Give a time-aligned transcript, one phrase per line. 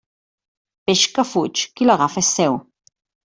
[0.89, 2.59] Peix que fuig, qui l'agafa és seu.